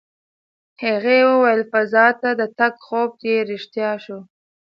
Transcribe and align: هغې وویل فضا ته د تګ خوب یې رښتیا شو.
هغې 0.83 1.19
وویل 1.31 1.61
فضا 1.71 2.07
ته 2.21 2.29
د 2.39 2.41
تګ 2.59 2.73
خوب 2.85 3.11
یې 3.27 3.37
رښتیا 3.51 3.91
شو. 4.03 4.19